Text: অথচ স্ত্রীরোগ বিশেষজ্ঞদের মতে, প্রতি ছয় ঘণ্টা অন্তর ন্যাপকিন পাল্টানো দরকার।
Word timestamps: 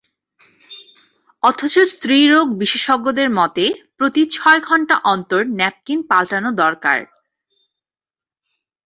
অথচ 1.43 1.75
স্ত্রীরোগ 1.91 2.45
বিশেষজ্ঞদের 2.59 3.29
মতে, 3.39 3.65
প্রতি 3.97 4.21
ছয় 4.31 4.59
ঘণ্টা 4.59 4.95
অন্তর 5.05 5.41
ন্যাপকিন 5.57 5.99
পাল্টানো 6.09 6.49
দরকার। 6.63 6.99